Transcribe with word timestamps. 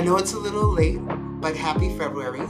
I 0.00 0.02
know 0.02 0.16
it's 0.16 0.32
a 0.32 0.38
little 0.38 0.72
late, 0.72 0.98
but 1.42 1.54
happy 1.54 1.94
February. 1.98 2.48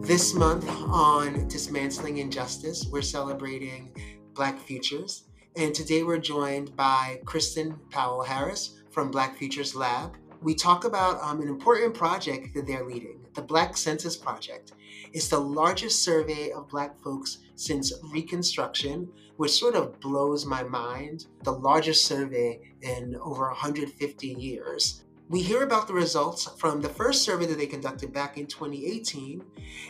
This 0.00 0.34
month 0.34 0.68
on 0.68 1.46
Dismantling 1.46 2.18
Injustice, 2.18 2.88
we're 2.90 3.02
celebrating 3.02 3.94
Black 4.34 4.58
Futures. 4.58 5.22
And 5.54 5.72
today 5.72 6.02
we're 6.02 6.18
joined 6.18 6.74
by 6.74 7.20
Kristen 7.24 7.78
Powell 7.90 8.24
Harris 8.24 8.80
from 8.90 9.12
Black 9.12 9.36
Futures 9.36 9.76
Lab. 9.76 10.16
We 10.42 10.56
talk 10.56 10.84
about 10.84 11.22
um, 11.22 11.40
an 11.40 11.46
important 11.46 11.94
project 11.94 12.52
that 12.54 12.66
they're 12.66 12.84
leading, 12.84 13.24
the 13.32 13.42
Black 13.42 13.76
Census 13.76 14.16
Project. 14.16 14.72
It's 15.12 15.28
the 15.28 15.38
largest 15.38 16.02
survey 16.02 16.50
of 16.50 16.68
Black 16.68 16.98
folks 17.00 17.38
since 17.54 17.92
Reconstruction, 18.12 19.08
which 19.36 19.52
sort 19.52 19.76
of 19.76 20.00
blows 20.00 20.44
my 20.44 20.64
mind. 20.64 21.26
The 21.44 21.52
largest 21.52 22.06
survey 22.06 22.60
in 22.82 23.14
over 23.22 23.46
150 23.46 24.26
years. 24.26 25.04
We 25.28 25.42
hear 25.42 25.62
about 25.62 25.86
the 25.86 25.92
results 25.92 26.48
from 26.56 26.80
the 26.80 26.88
first 26.88 27.22
survey 27.22 27.44
that 27.46 27.58
they 27.58 27.66
conducted 27.66 28.14
back 28.14 28.38
in 28.38 28.46
2018, 28.46 29.44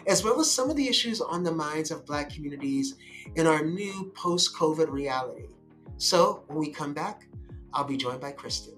as 0.08 0.24
well 0.24 0.40
as 0.40 0.50
some 0.50 0.68
of 0.68 0.74
the 0.74 0.88
issues 0.88 1.20
on 1.20 1.44
the 1.44 1.52
minds 1.52 1.92
of 1.92 2.04
Black 2.04 2.28
communities 2.30 2.96
in 3.36 3.46
our 3.46 3.64
new 3.64 4.10
post 4.16 4.56
COVID 4.56 4.90
reality. 4.90 5.46
So, 5.96 6.42
when 6.48 6.58
we 6.58 6.72
come 6.72 6.92
back, 6.92 7.28
I'll 7.72 7.84
be 7.84 7.96
joined 7.96 8.20
by 8.20 8.32
Kristen. 8.32 8.74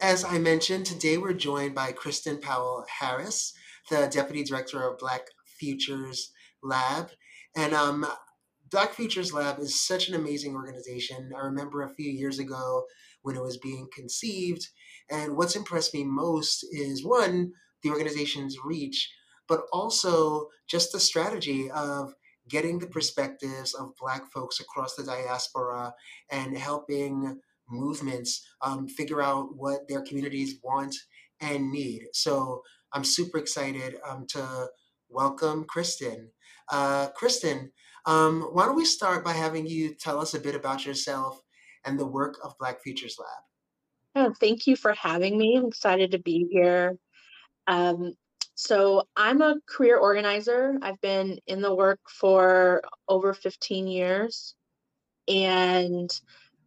As 0.00 0.24
I 0.24 0.38
mentioned, 0.38 0.86
today 0.86 1.18
we're 1.18 1.34
joined 1.34 1.74
by 1.74 1.92
Kristen 1.92 2.38
Powell 2.38 2.86
Harris, 2.88 3.52
the 3.90 4.06
Deputy 4.10 4.44
Director 4.44 4.82
of 4.82 4.98
Black 4.98 5.26
Futures 5.44 6.32
Lab. 6.62 7.10
And 7.54 7.74
um, 7.74 8.06
Black 8.70 8.94
Futures 8.94 9.32
Lab 9.32 9.58
is 9.58 9.86
such 9.86 10.08
an 10.08 10.14
amazing 10.14 10.54
organization. 10.54 11.30
I 11.36 11.44
remember 11.44 11.82
a 11.82 11.94
few 11.94 12.10
years 12.10 12.38
ago 12.38 12.84
when 13.22 13.36
it 13.36 13.42
was 13.42 13.58
being 13.58 13.88
conceived. 13.94 14.66
And 15.10 15.36
what's 15.36 15.56
impressed 15.56 15.94
me 15.94 16.04
most 16.04 16.66
is 16.72 17.04
one, 17.04 17.52
the 17.82 17.90
organization's 17.90 18.56
reach, 18.64 19.10
but 19.48 19.62
also 19.72 20.48
just 20.66 20.92
the 20.92 21.00
strategy 21.00 21.70
of 21.70 22.14
getting 22.48 22.78
the 22.78 22.86
perspectives 22.86 23.74
of 23.74 23.96
Black 24.00 24.30
folks 24.32 24.60
across 24.60 24.94
the 24.94 25.04
diaspora 25.04 25.94
and 26.30 26.56
helping 26.56 27.40
movements 27.68 28.46
um, 28.60 28.88
figure 28.88 29.22
out 29.22 29.56
what 29.56 29.88
their 29.88 30.02
communities 30.02 30.56
want 30.62 30.94
and 31.40 31.70
need. 31.70 32.02
So 32.12 32.62
I'm 32.92 33.04
super 33.04 33.38
excited 33.38 33.96
um, 34.06 34.26
to 34.30 34.68
welcome 35.08 35.64
Kristen. 35.64 36.30
Uh, 36.70 37.08
Kristen, 37.16 37.72
um, 38.06 38.42
why 38.52 38.66
don't 38.66 38.76
we 38.76 38.84
start 38.84 39.24
by 39.24 39.32
having 39.32 39.66
you 39.66 39.94
tell 39.94 40.20
us 40.20 40.34
a 40.34 40.40
bit 40.40 40.54
about 40.54 40.84
yourself 40.84 41.40
and 41.84 41.98
the 41.98 42.06
work 42.06 42.38
of 42.42 42.58
Black 42.58 42.82
Futures 42.82 43.16
Lab? 43.18 43.28
Oh, 44.16 44.34
thank 44.38 44.66
you 44.66 44.76
for 44.76 44.92
having 44.92 45.36
me. 45.36 45.56
I'm 45.56 45.66
excited 45.66 46.12
to 46.12 46.18
be 46.18 46.46
here. 46.50 46.96
Um, 47.66 48.14
so, 48.54 49.08
I'm 49.16 49.42
a 49.42 49.56
career 49.66 49.96
organizer. 49.96 50.78
I've 50.80 51.00
been 51.00 51.38
in 51.48 51.60
the 51.60 51.74
work 51.74 51.98
for 52.08 52.82
over 53.08 53.34
15 53.34 53.88
years. 53.88 54.54
And 55.26 56.10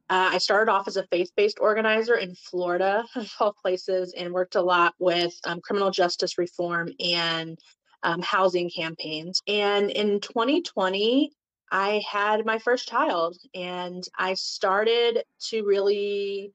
uh, 0.10 0.32
I 0.34 0.38
started 0.38 0.72
off 0.72 0.88
as 0.88 0.98
a 0.98 1.08
faith 1.08 1.32
based 1.36 1.60
organizer 1.60 2.16
in 2.16 2.36
Florida, 2.36 3.06
of 3.16 3.32
all 3.40 3.54
places, 3.54 4.14
and 4.18 4.34
worked 4.34 4.56
a 4.56 4.62
lot 4.62 4.96
with 5.00 5.34
um, 5.46 5.62
criminal 5.62 5.92
justice 5.92 6.38
reform 6.38 6.90
and 7.00 7.58
um, 8.04 8.22
housing 8.22 8.70
campaigns. 8.70 9.42
And 9.48 9.90
in 9.92 10.20
2020, 10.20 11.32
I 11.72 12.02
had 12.10 12.46
my 12.46 12.60
first 12.60 12.88
child, 12.88 13.38
and 13.54 14.04
I 14.18 14.36
started 14.36 15.24
to 15.50 15.64
really 15.64 16.54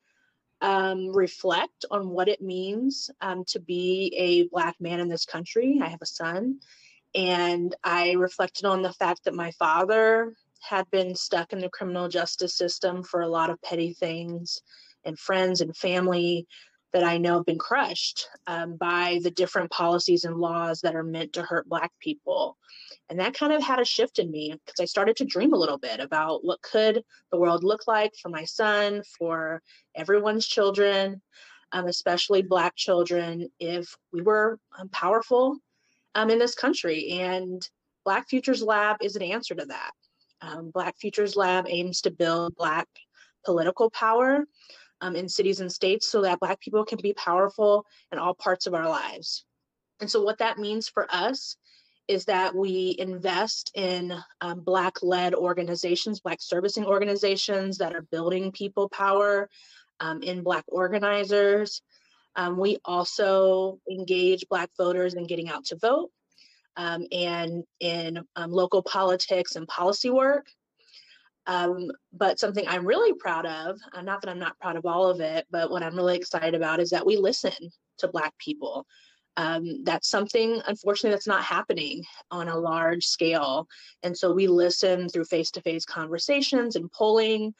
um, 0.62 1.14
reflect 1.14 1.84
on 1.90 2.08
what 2.08 2.28
it 2.28 2.40
means 2.40 3.10
um, 3.20 3.44
to 3.48 3.60
be 3.60 4.14
a 4.16 4.48
Black 4.48 4.76
man 4.80 5.00
in 5.00 5.08
this 5.08 5.26
country. 5.26 5.80
I 5.82 5.88
have 5.88 6.00
a 6.00 6.06
son, 6.06 6.60
and 7.14 7.74
I 7.84 8.12
reflected 8.12 8.64
on 8.64 8.80
the 8.80 8.92
fact 8.92 9.24
that 9.24 9.34
my 9.34 9.50
father 9.52 10.34
had 10.60 10.90
been 10.90 11.14
stuck 11.14 11.52
in 11.52 11.58
the 11.58 11.68
criminal 11.68 12.08
justice 12.08 12.56
system 12.56 13.02
for 13.02 13.20
a 13.20 13.28
lot 13.28 13.50
of 13.50 13.60
petty 13.60 13.92
things, 13.92 14.62
and 15.04 15.18
friends 15.18 15.60
and 15.60 15.76
family 15.76 16.46
that 16.92 17.04
I 17.04 17.18
know 17.18 17.36
have 17.36 17.46
been 17.46 17.58
crushed 17.58 18.28
um, 18.46 18.76
by 18.76 19.20
the 19.22 19.30
different 19.30 19.70
policies 19.70 20.24
and 20.24 20.36
laws 20.36 20.80
that 20.82 20.94
are 20.94 21.02
meant 21.02 21.32
to 21.34 21.42
hurt 21.42 21.68
Black 21.68 21.90
people. 22.00 22.58
And 23.08 23.18
that 23.18 23.34
kind 23.34 23.52
of 23.52 23.62
had 23.62 23.80
a 23.80 23.84
shift 23.84 24.18
in 24.18 24.30
me 24.30 24.54
because 24.64 24.80
I 24.80 24.84
started 24.84 25.16
to 25.16 25.24
dream 25.24 25.52
a 25.52 25.58
little 25.58 25.78
bit 25.78 26.00
about 26.00 26.44
what 26.44 26.62
could 26.62 27.02
the 27.30 27.38
world 27.38 27.64
look 27.64 27.86
like 27.86 28.12
for 28.20 28.28
my 28.28 28.44
son, 28.44 29.02
for 29.18 29.62
everyone's 29.94 30.46
children, 30.46 31.20
um, 31.72 31.86
especially 31.86 32.42
Black 32.42 32.76
children, 32.76 33.48
if 33.58 33.94
we 34.12 34.22
were 34.22 34.58
um, 34.78 34.88
powerful 34.90 35.58
um, 36.14 36.30
in 36.30 36.38
this 36.38 36.54
country. 36.54 37.20
And 37.20 37.66
Black 38.04 38.28
Futures 38.28 38.62
Lab 38.62 38.96
is 39.00 39.16
an 39.16 39.22
answer 39.22 39.54
to 39.54 39.66
that. 39.66 39.92
Um, 40.42 40.70
Black 40.70 40.98
Futures 40.98 41.36
Lab 41.36 41.66
aims 41.68 42.02
to 42.02 42.10
build 42.10 42.56
Black 42.56 42.88
political 43.44 43.90
power 43.90 44.44
um, 45.02 45.14
in 45.14 45.28
cities 45.28 45.60
and 45.60 45.70
states 45.70 46.10
so 46.10 46.22
that 46.22 46.40
Black 46.40 46.60
people 46.60 46.84
can 46.84 46.98
be 47.02 47.12
powerful 47.12 47.84
in 48.10 48.18
all 48.18 48.34
parts 48.34 48.66
of 48.66 48.72
our 48.72 48.88
lives. 48.88 49.44
And 50.00 50.10
so, 50.10 50.22
what 50.22 50.38
that 50.38 50.58
means 50.58 50.88
for 50.88 51.06
us 51.10 51.56
is 52.08 52.24
that 52.24 52.54
we 52.54 52.96
invest 52.98 53.70
in 53.74 54.14
um, 54.40 54.60
Black 54.60 55.02
led 55.02 55.34
organizations, 55.34 56.20
Black 56.20 56.38
servicing 56.40 56.86
organizations 56.86 57.78
that 57.78 57.94
are 57.94 58.06
building 58.10 58.50
people 58.52 58.88
power, 58.88 59.48
um, 60.02 60.22
in 60.22 60.42
Black 60.42 60.64
organizers. 60.68 61.82
Um, 62.34 62.58
we 62.58 62.78
also 62.84 63.78
engage 63.90 64.48
Black 64.48 64.70
voters 64.76 65.14
in 65.14 65.26
getting 65.26 65.48
out 65.48 65.64
to 65.66 65.76
vote 65.76 66.10
um, 66.76 67.06
and 67.12 67.62
in 67.80 68.24
um, 68.36 68.50
local 68.50 68.82
politics 68.82 69.56
and 69.56 69.68
policy 69.68 70.10
work. 70.10 70.46
Um, 71.46 71.90
but 72.12 72.38
something 72.38 72.64
I'm 72.68 72.86
really 72.86 73.14
proud 73.14 73.46
of, 73.46 73.78
uh, 73.92 74.02
not 74.02 74.22
that 74.22 74.30
I'm 74.30 74.38
not 74.38 74.58
proud 74.60 74.76
of 74.76 74.86
all 74.86 75.08
of 75.08 75.20
it, 75.20 75.46
but 75.50 75.70
what 75.70 75.82
I'm 75.82 75.96
really 75.96 76.16
excited 76.16 76.54
about 76.54 76.80
is 76.80 76.90
that 76.90 77.06
we 77.06 77.16
listen 77.16 77.52
to 77.98 78.08
Black 78.08 78.36
people. 78.38 78.86
Um, 79.36 79.82
that's 79.84 80.08
something, 80.08 80.60
unfortunately, 80.66 81.14
that's 81.14 81.26
not 81.26 81.42
happening 81.42 82.04
on 82.30 82.48
a 82.48 82.58
large 82.58 83.06
scale. 83.06 83.66
And 84.02 84.16
so 84.16 84.32
we 84.32 84.46
listen 84.46 85.08
through 85.08 85.24
face 85.24 85.50
to 85.52 85.62
face 85.62 85.84
conversations 85.84 86.76
and 86.76 86.92
polling, 86.92 87.54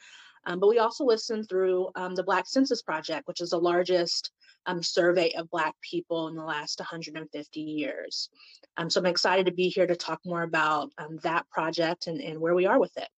um, 0.45 0.59
but 0.59 0.69
we 0.69 0.79
also 0.79 1.03
listen 1.03 1.43
through 1.43 1.89
um, 1.95 2.15
the 2.15 2.23
Black 2.23 2.47
Census 2.47 2.81
Project, 2.81 3.27
which 3.27 3.41
is 3.41 3.51
the 3.51 3.59
largest 3.59 4.31
um, 4.65 4.83
survey 4.83 5.31
of 5.31 5.49
Black 5.49 5.73
people 5.81 6.27
in 6.27 6.35
the 6.35 6.43
last 6.43 6.79
150 6.79 7.59
years. 7.59 8.29
Um, 8.77 8.89
so 8.89 8.99
I'm 8.99 9.05
excited 9.05 9.45
to 9.47 9.53
be 9.53 9.69
here 9.69 9.87
to 9.87 9.95
talk 9.95 10.19
more 10.25 10.43
about 10.43 10.91
that 11.23 11.49
project 11.49 12.07
and, 12.07 12.21
and 12.21 12.39
where 12.39 12.55
we 12.55 12.65
are 12.65 12.79
with 12.79 12.95
it. 12.97 13.09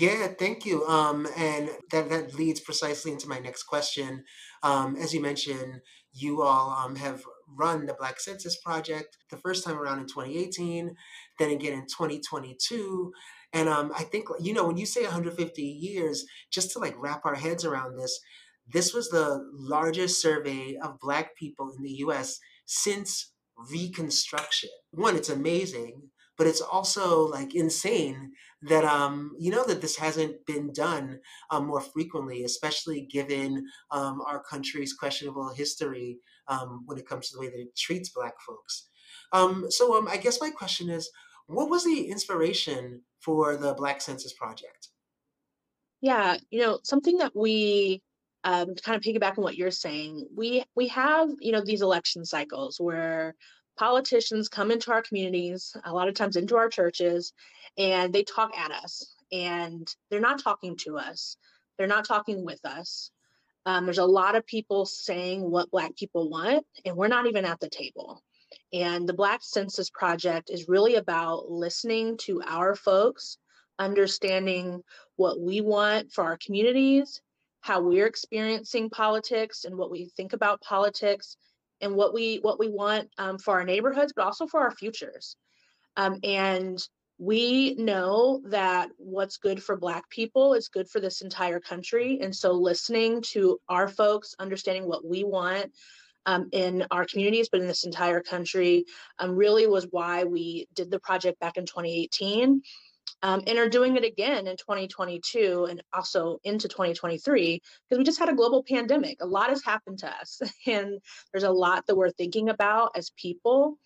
Yeah, 0.00 0.28
thank 0.38 0.64
you. 0.64 0.86
Um, 0.86 1.28
and 1.36 1.68
that, 1.90 2.08
that 2.08 2.34
leads 2.34 2.60
precisely 2.60 3.12
into 3.12 3.28
my 3.28 3.38
next 3.38 3.64
question. 3.64 4.24
Um, 4.62 4.96
as 4.96 5.12
you 5.12 5.20
mentioned, 5.20 5.80
you 6.14 6.42
all 6.42 6.70
um, 6.70 6.96
have 6.96 7.22
run 7.46 7.84
the 7.84 7.94
Black 7.94 8.18
Census 8.18 8.56
Project 8.56 9.18
the 9.30 9.36
first 9.36 9.64
time 9.64 9.78
around 9.78 9.98
in 9.98 10.06
2018, 10.06 10.94
then 11.38 11.50
again 11.50 11.74
in 11.74 11.86
2022. 11.86 13.12
And 13.52 13.68
um, 13.68 13.92
I 13.96 14.04
think, 14.04 14.28
you 14.40 14.54
know, 14.54 14.66
when 14.66 14.78
you 14.78 14.86
say 14.86 15.02
150 15.02 15.62
years, 15.62 16.24
just 16.50 16.70
to 16.72 16.78
like 16.78 16.94
wrap 16.96 17.26
our 17.26 17.34
heads 17.34 17.64
around 17.64 17.98
this, 17.98 18.18
this 18.66 18.94
was 18.94 19.10
the 19.10 19.46
largest 19.52 20.22
survey 20.22 20.76
of 20.82 21.00
Black 21.00 21.36
people 21.36 21.70
in 21.76 21.82
the 21.82 21.92
US 22.06 22.38
since 22.64 23.32
Reconstruction. 23.70 24.70
One, 24.92 25.16
it's 25.16 25.28
amazing 25.28 26.08
but 26.38 26.46
it's 26.46 26.60
also 26.60 27.26
like 27.28 27.54
insane 27.54 28.32
that 28.62 28.84
um 28.84 29.32
you 29.38 29.50
know 29.50 29.64
that 29.64 29.80
this 29.80 29.96
hasn't 29.96 30.44
been 30.46 30.72
done 30.72 31.18
um, 31.50 31.66
more 31.66 31.80
frequently 31.80 32.44
especially 32.44 33.02
given 33.02 33.66
um, 33.90 34.20
our 34.26 34.42
country's 34.42 34.92
questionable 34.92 35.52
history 35.52 36.18
um, 36.48 36.82
when 36.86 36.98
it 36.98 37.08
comes 37.08 37.28
to 37.28 37.36
the 37.36 37.40
way 37.40 37.48
that 37.48 37.60
it 37.60 37.76
treats 37.76 38.10
black 38.10 38.34
folks. 38.46 38.88
Um, 39.32 39.66
so 39.70 39.96
um, 39.96 40.08
i 40.08 40.16
guess 40.16 40.40
my 40.40 40.50
question 40.50 40.88
is 40.90 41.10
what 41.46 41.70
was 41.70 41.84
the 41.84 42.06
inspiration 42.06 43.02
for 43.20 43.56
the 43.56 43.74
black 43.74 44.00
census 44.00 44.32
project? 44.32 44.88
Yeah 46.00 46.36
you 46.50 46.60
know 46.60 46.80
something 46.82 47.18
that 47.18 47.34
we 47.34 48.02
um, 48.44 48.74
kind 48.74 48.96
of 48.96 49.02
piggyback 49.02 49.38
on 49.38 49.44
what 49.44 49.56
you're 49.56 49.70
saying 49.70 50.26
we 50.34 50.64
we 50.74 50.88
have 50.88 51.28
you 51.40 51.52
know 51.52 51.62
these 51.64 51.82
election 51.82 52.24
cycles 52.24 52.80
where 52.80 53.34
politicians 53.76 54.48
come 54.48 54.70
into 54.70 54.92
our 54.92 55.02
communities, 55.02 55.76
a 55.84 55.92
lot 55.92 56.08
of 56.08 56.14
times 56.14 56.36
into 56.36 56.56
our 56.56 56.68
churches, 56.68 57.32
and 57.78 58.12
they 58.12 58.22
talk 58.22 58.56
at 58.56 58.70
us. 58.70 59.14
And 59.32 59.88
they're 60.10 60.20
not 60.20 60.42
talking 60.42 60.76
to 60.78 60.98
us, 60.98 61.36
they're 61.78 61.86
not 61.86 62.04
talking 62.04 62.44
with 62.44 62.64
us. 62.64 63.10
Um, 63.64 63.84
there's 63.84 63.98
a 63.98 64.04
lot 64.04 64.34
of 64.34 64.44
people 64.44 64.84
saying 64.86 65.48
what 65.48 65.70
Black 65.70 65.96
people 65.96 66.28
want, 66.28 66.66
and 66.84 66.96
we're 66.96 67.08
not 67.08 67.26
even 67.26 67.44
at 67.44 67.60
the 67.60 67.70
table. 67.70 68.22
And 68.72 69.08
the 69.08 69.14
Black 69.14 69.40
Census 69.42 69.88
Project 69.90 70.50
is 70.50 70.68
really 70.68 70.96
about 70.96 71.50
listening 71.50 72.16
to 72.18 72.42
our 72.42 72.74
folks, 72.74 73.38
understanding 73.78 74.82
what 75.16 75.40
we 75.40 75.60
want 75.60 76.12
for 76.12 76.24
our 76.24 76.36
communities, 76.38 77.22
how 77.60 77.80
we're 77.80 78.06
experiencing 78.06 78.90
politics 78.90 79.64
and 79.64 79.76
what 79.76 79.90
we 79.90 80.10
think 80.16 80.32
about 80.32 80.60
politics 80.60 81.36
and 81.82 81.94
what 81.94 82.14
we 82.14 82.38
what 82.38 82.58
we 82.58 82.68
want 82.68 83.10
um, 83.18 83.38
for 83.38 83.54
our 83.54 83.64
neighborhoods, 83.64 84.12
but 84.14 84.24
also 84.24 84.46
for 84.46 84.60
our 84.60 84.70
futures. 84.70 85.36
Um, 85.96 86.18
and 86.22 86.82
we 87.18 87.74
know 87.74 88.40
that 88.46 88.88
what's 88.96 89.36
good 89.36 89.62
for 89.62 89.76
Black 89.76 90.08
people 90.08 90.54
is 90.54 90.68
good 90.68 90.88
for 90.88 91.00
this 91.00 91.20
entire 91.20 91.60
country. 91.60 92.20
And 92.22 92.34
so, 92.34 92.52
listening 92.52 93.20
to 93.32 93.60
our 93.68 93.88
folks, 93.88 94.34
understanding 94.38 94.88
what 94.88 95.04
we 95.04 95.24
want 95.24 95.72
um, 96.24 96.48
in 96.52 96.86
our 96.90 97.04
communities, 97.04 97.48
but 97.50 97.60
in 97.60 97.66
this 97.66 97.84
entire 97.84 98.20
country, 98.20 98.86
um, 99.18 99.36
really 99.36 99.66
was 99.66 99.86
why 99.90 100.24
we 100.24 100.66
did 100.74 100.90
the 100.90 101.00
project 101.00 101.38
back 101.40 101.56
in 101.56 101.66
2018 101.66 102.62
um, 103.22 103.42
and 103.46 103.58
are 103.58 103.68
doing 103.68 103.96
it 103.96 104.04
again 104.04 104.46
in 104.46 104.56
2022 104.56 105.66
and 105.70 105.82
also 105.92 106.38
into 106.44 106.68
2023 106.68 107.60
because 107.88 107.98
we 107.98 108.04
just 108.04 108.18
had 108.18 108.28
a 108.28 108.34
global 108.34 108.64
pandemic. 108.68 109.18
A 109.20 109.26
lot 109.26 109.50
has 109.50 109.62
happened 109.62 109.98
to 110.00 110.08
us, 110.08 110.40
and 110.66 111.00
there's 111.32 111.44
a 111.44 111.50
lot 111.50 111.86
that 111.86 111.96
we're 111.96 112.10
thinking 112.10 112.48
about 112.48 112.92
as 112.96 113.10
people. 113.16 113.78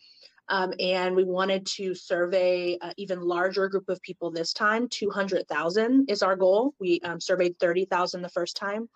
Um, 0.49 0.73
and 0.79 1.17
we 1.17 1.25
wanted 1.25 1.67
to 1.75 1.93
survey 1.97 2.79
an 2.81 2.93
even 2.97 3.21
larger 3.21 3.69
group 3.69 3.89
of 3.89 4.01
people 4.03 4.31
this 4.31 4.53
time. 4.53 4.89
200,000 4.89 6.09
is 6.09 6.23
our 6.23 6.37
goal. 6.37 6.73
We 6.79 7.01
um, 7.01 7.21
surveyed 7.21 7.59
30,000 7.59 8.23
the 8.23 8.29
first 8.29 8.57
time 8.57 8.89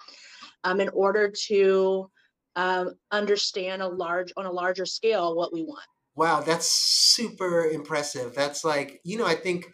um, 0.63 0.81
in 0.81 0.89
order 0.91 1.33
to 1.49 2.09
um, 2.55 2.95
understand 3.11 3.83
a 3.83 3.89
large 3.89 4.33
on 4.37 4.47
a 4.47 4.53
larger 4.53 4.87
scale 4.87 5.35
what 5.35 5.53
we 5.53 5.65
want. 5.65 5.85
Wow, 6.15 6.41
that's 6.41 6.67
super 6.67 7.65
impressive. 7.65 8.35
That's 8.35 8.65
like 8.65 9.01
you 9.05 9.17
know 9.17 9.27
I 9.27 9.35
think 9.35 9.73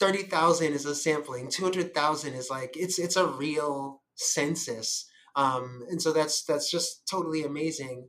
thirty 0.00 0.22
thousand 0.22 0.72
is 0.72 0.86
a 0.86 0.94
sampling. 0.94 1.48
Two 1.50 1.64
hundred 1.64 1.94
thousand 1.94 2.34
is 2.34 2.50
like 2.50 2.76
it's 2.76 2.98
it's 2.98 3.16
a 3.16 3.26
real 3.26 4.02
census, 4.14 5.08
um, 5.36 5.84
and 5.88 6.00
so 6.00 6.12
that's 6.12 6.44
that's 6.44 6.70
just 6.70 7.08
totally 7.10 7.44
amazing. 7.44 8.08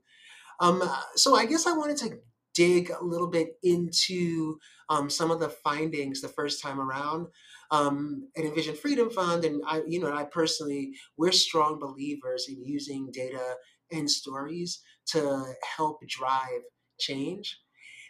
Um, 0.60 0.82
so 1.16 1.36
I 1.36 1.46
guess 1.46 1.68
I 1.68 1.74
wanted 1.74 1.98
to 1.98 2.20
dig 2.56 2.90
a 2.90 3.04
little 3.04 3.28
bit 3.28 3.50
into 3.64 4.58
um, 4.90 5.10
some 5.10 5.30
of 5.30 5.40
the 5.40 5.50
findings 5.50 6.22
the 6.22 6.28
first 6.28 6.62
time 6.62 6.80
around 6.80 7.28
um, 7.70 8.28
at 8.36 8.46
Envision 8.46 8.76
Freedom 8.76 9.10
Fund, 9.12 9.46
and 9.46 9.62
I, 9.68 9.84
you 9.88 10.00
know, 10.00 10.12
I 10.12 10.24
personally, 10.24 10.92
we're 11.18 11.32
strong 11.32 11.80
believers 11.80 12.48
in 12.50 12.64
using 12.64 13.12
data 13.14 13.56
and 13.92 14.10
stories 14.10 14.82
to 15.08 15.46
help 15.78 16.00
drive 16.08 16.62
change. 17.00 17.60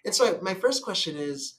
And 0.06 0.16
so, 0.16 0.40
my 0.42 0.54
first 0.54 0.84
question 0.84 1.18
is 1.18 1.56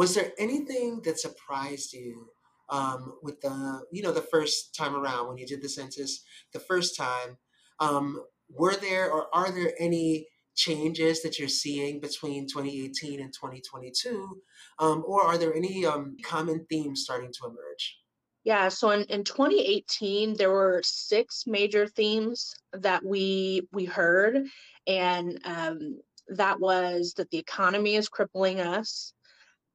was 0.00 0.14
there 0.14 0.32
anything 0.38 1.02
that 1.04 1.20
surprised 1.20 1.92
you 1.92 2.30
um, 2.70 3.18
with 3.22 3.38
the 3.42 3.82
you 3.92 4.02
know 4.02 4.12
the 4.12 4.28
first 4.34 4.74
time 4.74 4.96
around 4.96 5.28
when 5.28 5.36
you 5.36 5.46
did 5.46 5.60
the 5.60 5.68
census 5.68 6.24
the 6.54 6.58
first 6.58 6.96
time? 6.96 7.36
Um, 7.80 8.22
were 8.48 8.76
there 8.76 9.12
or 9.12 9.26
are 9.34 9.50
there 9.50 9.74
any 9.78 10.26
changes 10.56 11.22
that 11.22 11.38
you're 11.38 11.48
seeing 11.64 12.00
between 12.00 12.48
2018 12.48 13.20
and 13.20 13.30
2022 13.30 14.40
um, 14.78 15.04
or 15.06 15.22
are 15.22 15.36
there 15.36 15.54
any 15.54 15.84
um, 15.84 16.16
common 16.24 16.64
themes 16.70 17.02
starting 17.02 17.32
to 17.34 17.48
emerge? 17.48 17.98
Yeah 18.44 18.68
so 18.70 18.92
in, 18.92 19.02
in 19.04 19.22
2018 19.22 20.34
there 20.38 20.50
were 20.50 20.80
six 20.82 21.44
major 21.46 21.86
themes 21.86 22.54
that 22.72 23.04
we 23.04 23.68
we 23.70 23.84
heard 23.84 24.46
and 24.86 25.38
um, 25.44 26.00
that 26.28 26.58
was 26.58 27.12
that 27.18 27.30
the 27.30 27.38
economy 27.38 27.96
is 27.96 28.08
crippling 28.08 28.60
us 28.60 29.12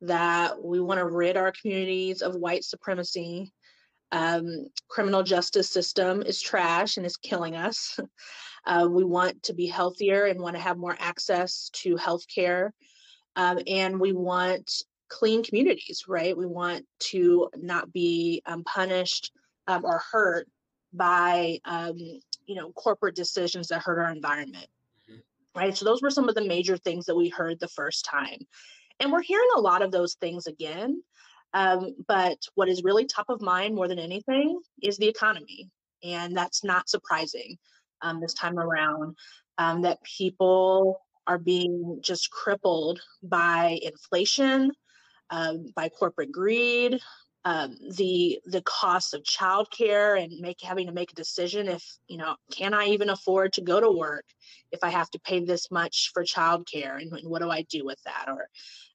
that 0.08 0.64
we 0.64 0.80
want 0.80 1.00
to 1.00 1.06
rid 1.06 1.38
our 1.38 1.52
communities 1.52 2.22
of 2.22 2.36
white 2.36 2.64
supremacy. 2.64 3.52
Um, 4.12 4.68
criminal 4.88 5.24
justice 5.24 5.70
system 5.70 6.22
is 6.22 6.42
trash 6.42 6.98
and 6.98 7.06
is 7.06 7.18
killing 7.18 7.56
us. 7.56 8.00
Uh, 8.68 8.88
we 8.90 9.04
want 9.04 9.44
to 9.44 9.54
be 9.54 9.68
healthier 9.68 10.26
and 10.26 10.42
want 10.42 10.56
to 10.56 10.62
have 10.62 10.76
more 10.76 10.98
access 11.00 11.70
to 11.72 11.96
health 11.98 12.24
care. 12.34 12.74
Um, 13.36 13.60
and 13.68 14.00
we 14.00 14.12
want 14.12 14.72
clean 15.10 15.44
communities, 15.44 16.06
right? 16.08 16.36
We 16.36 16.46
want 16.46 16.86
to 17.12 17.50
not 17.56 17.92
be 17.94 18.42
um, 18.46 18.64
punished 18.64 19.32
um, 19.68 19.86
or 19.86 20.02
hurt 20.12 20.48
by, 20.94 21.60
um, 21.66 21.98
you 21.98 22.56
know, 22.56 22.72
corporate 22.72 23.16
decisions 23.16 23.68
that 23.68 23.84
hurt 23.84 24.00
our 24.00 24.12
environment, 24.12 24.68
mm-hmm. 25.10 25.60
right? 25.60 25.76
So 25.76 25.86
those 25.86 26.02
were 26.02 26.10
some 26.10 26.30
of 26.30 26.36
the 26.36 26.46
major 26.46 26.78
things 26.78 27.06
that 27.06 27.16
we 27.16 27.30
heard 27.30 27.60
the 27.60 27.68
first 27.68 28.06
time. 28.06 28.40
And 29.00 29.12
we're 29.12 29.22
hearing 29.22 29.50
a 29.56 29.62
lot 29.62 29.82
of 29.82 29.92
those 29.92 30.16
things 30.16 30.48
again. 30.48 31.02
Um, 31.54 31.96
but 32.08 32.38
what 32.56 32.70
is 32.70 32.84
really 32.84 33.06
top 33.06 33.30
of 33.30 33.42
mind 33.42 33.76
more 33.76 33.88
than 33.88 34.00
anything 34.00 34.60
is 34.82 34.98
the 34.98 35.08
economy. 35.08 35.70
And 36.04 36.36
that's 36.36 36.64
not 36.64 36.90
surprising 36.90 37.58
um, 38.02 38.20
this 38.20 38.34
time 38.34 38.60
around 38.60 39.16
um, 39.58 39.82
that 39.84 40.04
people 40.04 41.00
are 41.28 41.40
being 41.40 42.00
just 42.04 42.30
crippled 42.30 43.00
by 43.24 43.80
inflation, 43.82 44.72
um, 45.30 45.66
by 45.76 45.90
corporate 45.90 46.32
greed, 46.32 47.00
um, 47.46 47.76
the 47.96 48.40
the 48.46 48.64
cost 48.64 49.14
of 49.14 49.22
childcare 49.22 50.22
and 50.22 50.34
make 50.40 50.58
having 50.62 50.88
to 50.88 50.92
make 50.92 51.12
a 51.12 51.16
decision 51.16 51.68
if 51.68 51.84
you 52.08 52.18
know 52.18 52.36
can 52.52 52.74
I 52.74 52.88
even 52.88 53.12
afford 53.12 53.54
to 53.54 53.62
go 53.62 53.80
to 53.80 53.92
work 53.92 54.26
if 54.72 54.84
I 54.84 54.90
have 54.90 55.12
to 55.12 55.20
pay 55.20 55.46
this 55.46 55.70
much 55.70 56.10
for 56.12 56.24
childcare 56.24 57.00
and, 57.00 57.14
and 57.14 57.30
what 57.30 57.44
do 57.44 57.52
I 57.52 57.62
do 57.70 57.86
with 57.86 58.02
that 58.06 58.26
or 58.30 58.50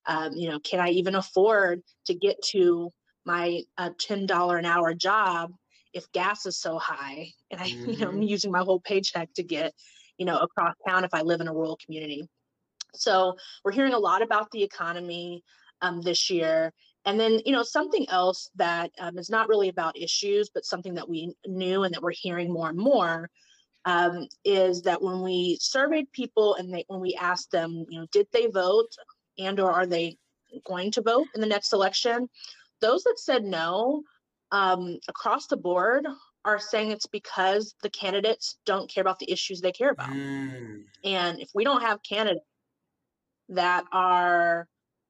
um, 0.06 0.32
you 0.32 0.48
know 0.48 0.58
can 0.60 0.80
I 0.80 0.90
even 0.90 1.14
afford 1.14 1.82
to 2.06 2.14
get 2.14 2.42
to 2.50 2.92
my 3.24 3.62
uh, 3.78 3.90
ten 3.98 4.26
dollar 4.26 4.56
an 4.56 4.64
hour 4.64 4.94
job 4.94 5.52
if 5.92 6.10
gas 6.12 6.46
is 6.46 6.58
so 6.58 6.78
high 6.78 7.28
and 7.50 7.60
I 7.60 7.70
mm-hmm. 7.70 7.90
you 7.90 7.98
know 7.98 8.08
I'm 8.08 8.14
mm-hmm. 8.14 8.22
using 8.22 8.52
my 8.52 8.60
whole 8.60 8.80
paycheck 8.80 9.32
to 9.34 9.42
get 9.42 9.72
you 10.18 10.26
know 10.26 10.38
across 10.38 10.74
town 10.86 11.04
if 11.04 11.14
I 11.14 11.22
live 11.22 11.40
in 11.40 11.48
a 11.48 11.54
rural 11.54 11.78
community. 11.84 12.28
So 12.94 13.36
we're 13.64 13.72
hearing 13.72 13.92
a 13.92 13.98
lot 13.98 14.20
about 14.20 14.50
the 14.50 14.64
economy 14.64 15.44
um, 15.80 16.00
this 16.00 16.28
year 16.28 16.72
and 17.04 17.18
then, 17.18 17.40
you 17.46 17.52
know, 17.52 17.62
something 17.62 18.08
else 18.10 18.50
that 18.56 18.90
um, 18.98 19.18
is 19.18 19.30
not 19.30 19.48
really 19.48 19.68
about 19.68 19.98
issues, 19.98 20.50
but 20.52 20.66
something 20.66 20.94
that 20.94 21.08
we 21.08 21.34
knew 21.46 21.84
and 21.84 21.94
that 21.94 22.02
we're 22.02 22.12
hearing 22.12 22.52
more 22.52 22.68
and 22.68 22.78
more 22.78 23.30
um, 23.86 24.26
is 24.44 24.82
that 24.82 25.00
when 25.00 25.22
we 25.22 25.56
surveyed 25.60 26.12
people 26.12 26.56
and 26.56 26.72
they, 26.72 26.84
when 26.88 27.00
we 27.00 27.14
asked 27.14 27.50
them, 27.50 27.86
you 27.88 28.00
know, 28.00 28.06
did 28.12 28.26
they 28.32 28.48
vote 28.48 28.94
and 29.38 29.60
or 29.60 29.70
are 29.70 29.86
they 29.86 30.16
going 30.64 30.90
to 30.92 31.02
vote 31.02 31.26
in 31.34 31.40
the 31.40 31.46
next 31.46 31.72
election? 31.72 32.28
Those 32.80 33.04
that 33.04 33.18
said 33.18 33.44
no, 33.44 34.02
um, 34.52 34.98
across 35.08 35.46
the 35.46 35.56
board, 35.56 36.06
are 36.44 36.58
saying 36.58 36.90
it's 36.90 37.06
because 37.06 37.74
the 37.82 37.90
candidates 37.90 38.56
don't 38.64 38.90
care 38.90 39.02
about 39.02 39.18
the 39.18 39.30
issues 39.30 39.60
they 39.60 39.72
care 39.72 39.90
about. 39.90 40.10
Mm. 40.10 40.84
And 41.04 41.40
if 41.40 41.50
we 41.54 41.64
don't 41.64 41.82
have 41.82 42.02
candidates 42.02 42.44
that 43.50 43.84
are 43.92 44.66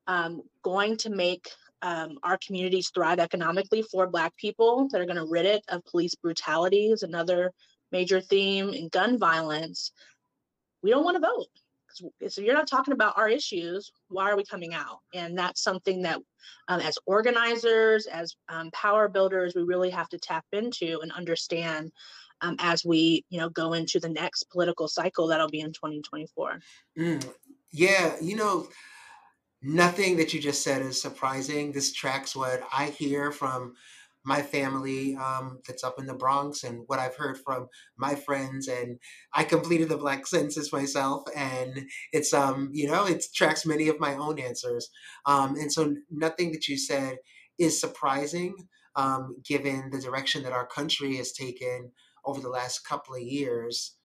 um, 0.06 0.42
going 0.62 0.96
to 0.98 1.10
make 1.10 1.48
um, 1.82 2.18
our 2.22 2.38
communities 2.44 2.90
thrive 2.92 3.20
economically 3.20 3.82
for 3.82 4.06
Black 4.08 4.36
people 4.36 4.88
that 4.90 5.00
are 5.00 5.06
going 5.06 5.16
to 5.16 5.24
rid 5.24 5.46
it 5.46 5.62
of 5.68 5.84
police 5.84 6.14
brutality 6.14 6.88
is 6.88 7.02
another 7.02 7.52
major 7.92 8.20
theme 8.20 8.70
and 8.70 8.90
gun 8.90 9.18
violence. 9.18 9.92
We 10.82 10.90
don't 10.90 11.04
want 11.04 11.16
to 11.16 11.26
vote. 11.26 11.46
So 12.28 12.40
you're 12.40 12.54
not 12.54 12.68
talking 12.68 12.94
about 12.94 13.18
our 13.18 13.28
issues. 13.28 13.92
Why 14.08 14.30
are 14.30 14.36
we 14.36 14.44
coming 14.44 14.74
out? 14.74 14.98
And 15.14 15.36
that's 15.36 15.62
something 15.62 16.02
that, 16.02 16.18
um, 16.68 16.80
as 16.80 16.98
organizers, 17.06 18.06
as 18.06 18.36
um, 18.48 18.70
power 18.72 19.08
builders, 19.08 19.54
we 19.54 19.62
really 19.62 19.90
have 19.90 20.08
to 20.10 20.18
tap 20.18 20.44
into 20.52 21.00
and 21.02 21.12
understand 21.12 21.92
um, 22.42 22.56
as 22.58 22.84
we, 22.84 23.24
you 23.28 23.38
know, 23.38 23.48
go 23.50 23.74
into 23.74 24.00
the 24.00 24.08
next 24.08 24.44
political 24.44 24.88
cycle 24.88 25.26
that'll 25.26 25.48
be 25.48 25.60
in 25.60 25.72
2024. 25.72 26.60
Mm, 26.98 27.28
yeah, 27.72 28.14
you 28.20 28.36
know, 28.36 28.68
nothing 29.62 30.16
that 30.16 30.32
you 30.32 30.40
just 30.40 30.62
said 30.62 30.82
is 30.82 31.00
surprising. 31.00 31.72
This 31.72 31.92
tracks 31.92 32.34
what 32.34 32.62
I 32.72 32.86
hear 32.86 33.30
from 33.30 33.74
my 34.24 34.42
family 34.42 35.16
um, 35.16 35.60
that's 35.66 35.84
up 35.84 35.98
in 35.98 36.06
the 36.06 36.14
Bronx 36.14 36.62
and 36.62 36.82
what 36.86 36.98
I've 36.98 37.16
heard 37.16 37.38
from 37.38 37.68
my 37.96 38.14
friends. 38.14 38.68
And 38.68 38.98
I 39.34 39.44
completed 39.44 39.88
the 39.88 39.96
Black 39.96 40.26
Census 40.26 40.72
myself, 40.72 41.24
and 41.34 41.86
it's 42.12 42.32
um 42.32 42.70
you 42.72 42.86
know 42.88 43.06
it 43.06 43.24
tracks 43.34 43.64
many 43.66 43.88
of 43.88 44.00
my 44.00 44.14
own 44.14 44.38
answers. 44.38 44.90
Um, 45.26 45.56
and 45.56 45.72
so 45.72 45.94
nothing 46.10 46.52
that 46.52 46.68
you 46.68 46.76
said 46.76 47.18
is 47.58 47.80
surprising, 47.80 48.54
um, 48.96 49.36
given 49.46 49.90
the 49.90 50.00
direction 50.00 50.42
that 50.42 50.52
our 50.52 50.66
country 50.66 51.16
has 51.16 51.32
taken 51.32 51.92
over 52.24 52.40
the 52.40 52.48
last 52.48 52.86
couple 52.86 53.14
of 53.14 53.22
years. 53.22 53.96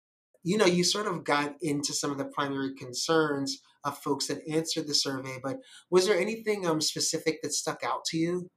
You 0.42 0.58
know, 0.58 0.66
you 0.66 0.84
sort 0.84 1.06
of 1.06 1.24
got 1.24 1.54
into 1.62 1.94
some 1.94 2.10
of 2.10 2.18
the 2.18 2.26
primary 2.26 2.74
concerns 2.74 3.62
of 3.82 3.98
folks 3.98 4.26
that 4.26 4.46
answered 4.50 4.86
the 4.86 4.94
survey, 4.94 5.38
but 5.42 5.58
was 5.90 6.06
there 6.06 6.18
anything 6.18 6.66
um, 6.66 6.80
specific 6.80 7.40
that 7.42 7.52
stuck 7.52 7.82
out 7.82 8.04
to 8.06 8.18
you? 8.18 8.48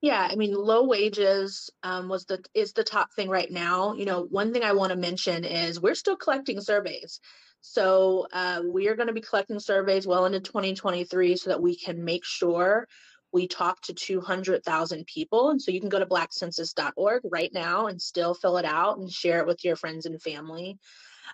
Yeah, 0.00 0.26
I 0.30 0.34
mean, 0.34 0.54
low 0.54 0.84
wages 0.86 1.68
um, 1.82 2.08
was 2.08 2.24
the 2.24 2.42
is 2.54 2.72
the 2.72 2.84
top 2.84 3.12
thing 3.12 3.28
right 3.28 3.50
now. 3.50 3.92
You 3.94 4.06
know, 4.06 4.22
one 4.22 4.52
thing 4.52 4.62
I 4.62 4.72
want 4.72 4.90
to 4.92 4.96
mention 4.96 5.44
is 5.44 5.80
we're 5.80 5.94
still 5.94 6.16
collecting 6.16 6.60
surveys, 6.60 7.20
so 7.60 8.26
uh, 8.32 8.62
we 8.64 8.88
are 8.88 8.96
going 8.96 9.08
to 9.08 9.12
be 9.12 9.20
collecting 9.20 9.60
surveys 9.60 10.06
well 10.06 10.24
into 10.24 10.40
2023 10.40 11.36
so 11.36 11.50
that 11.50 11.60
we 11.60 11.76
can 11.76 12.02
make 12.02 12.24
sure 12.24 12.88
we 13.32 13.46
talk 13.46 13.80
to 13.82 13.94
200,000 13.94 15.06
people. 15.06 15.50
And 15.50 15.60
so 15.60 15.70
you 15.70 15.80
can 15.80 15.88
go 15.90 15.98
to 15.98 16.06
blackcensus.org 16.06 17.22
right 17.30 17.50
now 17.52 17.86
and 17.86 18.00
still 18.00 18.34
fill 18.34 18.56
it 18.56 18.64
out 18.64 18.98
and 18.98 19.10
share 19.10 19.40
it 19.40 19.46
with 19.46 19.64
your 19.64 19.76
friends 19.76 20.06
and 20.06 20.20
family. 20.20 20.78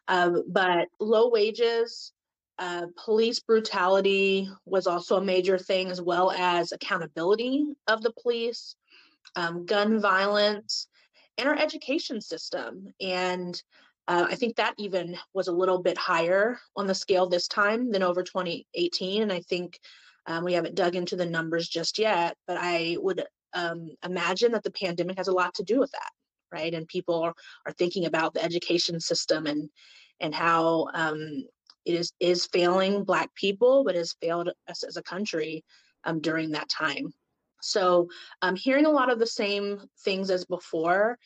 Um, 0.09 0.45
but 0.49 0.89
low 1.01 1.31
wages, 1.31 2.13
uh, 2.59 2.87
police 2.97 3.41
brutality 3.41 4.49
was 4.65 4.87
also 4.87 5.17
a 5.17 5.25
major 5.25 5.59
thing, 5.59 5.91
as 5.91 6.01
well 6.01 6.31
as 6.31 6.73
accountability 6.73 7.67
of 7.87 8.03
the 8.03 8.13
police, 8.23 8.77
um, 9.35 9.67
gun 9.67 10.01
violence, 10.01 10.89
and 11.39 11.49
our 11.49 11.59
education 11.59 12.21
system. 12.21 12.93
And 13.01 13.61
uh, 14.09 14.27
I 14.31 14.37
think 14.37 14.57
that 14.57 14.75
even 14.79 15.19
was 15.35 15.49
a 15.49 15.53
little 15.53 15.83
bit 15.83 15.99
higher 15.99 16.59
on 16.77 16.87
the 16.87 16.95
scale 16.95 17.29
this 17.29 17.49
time 17.49 17.91
than 17.91 18.03
over 18.03 18.23
2018. 18.23 19.23
And 19.23 19.33
I 19.33 19.41
think 19.41 19.79
um, 20.27 20.45
we 20.45 20.55
haven't 20.55 20.77
dug 20.77 20.97
into 20.97 21.17
the 21.17 21.27
numbers 21.27 21.69
just 21.69 21.99
yet, 21.99 22.37
but 22.47 22.57
I 22.59 22.97
would 23.01 23.25
um, 23.53 23.91
imagine 24.05 24.53
that 24.53 24.63
the 24.63 24.71
pandemic 24.71 25.19
has 25.19 25.29
a 25.29 25.33
lot 25.33 25.55
to 25.55 25.65
do 25.65 25.79
with 25.79 25.91
that, 25.93 26.11
right? 26.53 26.73
And 26.73 26.87
people 26.87 27.23
are, 27.23 27.35
are 27.67 27.73
thinking 27.73 28.07
about 28.07 28.35
the 28.35 28.43
education 28.43 29.01
system 29.01 29.47
and 29.47 29.69
and 30.19 30.35
how 30.35 30.89
um, 30.95 31.45
it 31.87 31.95
is 31.95 32.13
is 32.21 32.47
failing 32.47 33.05
Black 33.05 33.35
people, 33.35 33.85
but 33.85 33.95
has 33.95 34.15
failed 34.21 34.51
us 34.69 34.83
as 34.83 34.97
a 34.97 35.03
country 35.03 35.65
um, 36.05 36.21
during 36.21 36.51
that 36.51 36.69
time. 36.69 37.13
So 37.63 38.09
I'm 38.43 38.51
um, 38.51 38.57
hearing 38.57 38.87
a 38.87 38.91
lot 38.91 39.11
of 39.11 39.19
the 39.19 39.27
same 39.27 39.81
things 40.05 40.31
as 40.31 40.45
before. 40.45 41.19